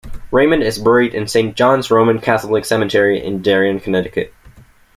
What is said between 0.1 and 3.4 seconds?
Raymond is buried in Saint John's Roman Catholic Cemetery